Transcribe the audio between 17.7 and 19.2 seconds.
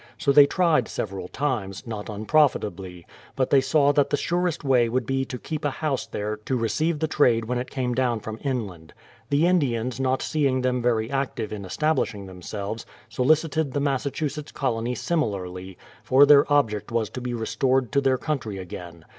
to their coun try again.